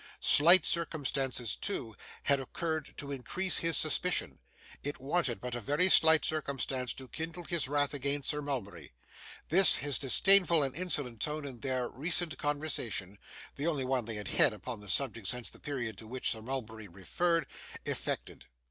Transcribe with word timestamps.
Slight 0.19 0.65
circumstances, 0.65 1.55
too, 1.55 1.95
had 2.23 2.39
occurred 2.39 2.95
to 2.97 3.11
increase 3.11 3.59
his 3.59 3.77
suspicion. 3.77 4.39
It 4.81 4.99
wanted 4.99 5.39
but 5.39 5.53
a 5.53 5.61
very 5.61 5.89
slight 5.89 6.25
circumstance 6.25 6.91
to 6.95 7.07
kindle 7.07 7.43
his 7.43 7.67
wrath 7.67 7.93
against 7.93 8.29
Sir 8.31 8.41
Mulberry. 8.41 8.93
This 9.49 9.75
his 9.75 9.99
disdainful 9.99 10.63
and 10.63 10.75
insolent 10.75 11.21
tone 11.21 11.45
in 11.45 11.59
their 11.59 11.87
recent 11.87 12.35
conversation 12.39 13.19
(the 13.57 13.67
only 13.67 13.85
one 13.85 14.05
they 14.05 14.15
had 14.15 14.29
held 14.29 14.53
upon 14.53 14.79
the 14.79 14.89
subject 14.89 15.27
since 15.27 15.51
the 15.51 15.59
period 15.59 15.99
to 15.99 16.07
which 16.07 16.31
Sir 16.31 16.41
Mulberry 16.41 16.87
referred), 16.87 17.45
effected. 17.85 18.47